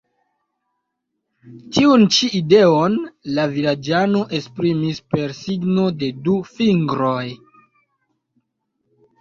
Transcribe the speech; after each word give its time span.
Tiun 1.77 2.05
ĉi 2.15 2.29
ideon 2.39 2.95
la 3.39 3.45
vilaĝano 3.53 4.23
esprimis 4.39 5.03
per 5.13 5.37
signo 5.43 5.87
de 6.01 6.11
du 6.29 6.39
fingroj. 6.57 7.25